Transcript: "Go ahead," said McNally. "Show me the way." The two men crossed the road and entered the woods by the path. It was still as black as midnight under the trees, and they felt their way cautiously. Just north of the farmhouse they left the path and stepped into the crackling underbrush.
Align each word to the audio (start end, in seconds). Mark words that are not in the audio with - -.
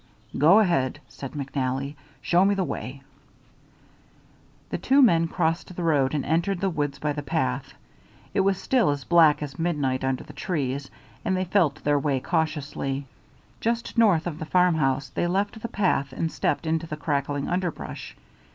"Go 0.35 0.57
ahead," 0.57 0.99
said 1.07 1.33
McNally. 1.33 1.93
"Show 2.23 2.43
me 2.43 2.55
the 2.55 2.63
way." 2.63 3.03
The 4.71 4.79
two 4.79 4.99
men 4.99 5.27
crossed 5.27 5.75
the 5.75 5.83
road 5.83 6.15
and 6.15 6.25
entered 6.25 6.59
the 6.59 6.71
woods 6.71 6.97
by 6.97 7.13
the 7.13 7.21
path. 7.21 7.75
It 8.33 8.39
was 8.39 8.57
still 8.57 8.89
as 8.89 9.03
black 9.03 9.43
as 9.43 9.59
midnight 9.59 10.03
under 10.03 10.23
the 10.23 10.33
trees, 10.33 10.89
and 11.23 11.37
they 11.37 11.45
felt 11.45 11.83
their 11.83 11.99
way 11.99 12.19
cautiously. 12.19 13.05
Just 13.59 13.95
north 13.95 14.25
of 14.25 14.39
the 14.39 14.45
farmhouse 14.45 15.09
they 15.09 15.27
left 15.27 15.61
the 15.61 15.67
path 15.67 16.13
and 16.13 16.31
stepped 16.31 16.65
into 16.65 16.87
the 16.87 16.97
crackling 16.97 17.47
underbrush. 17.47 18.15